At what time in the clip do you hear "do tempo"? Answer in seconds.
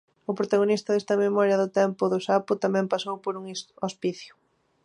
1.61-2.03